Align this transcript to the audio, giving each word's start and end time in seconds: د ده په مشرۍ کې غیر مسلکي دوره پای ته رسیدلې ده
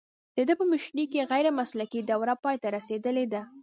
د 0.35 0.37
ده 0.47 0.53
په 0.59 0.65
مشرۍ 0.71 1.05
کې 1.13 1.27
غیر 1.31 1.45
مسلکي 1.59 1.99
دوره 2.01 2.35
پای 2.43 2.55
ته 2.61 2.67
رسیدلې 2.77 3.25
ده 3.33 3.41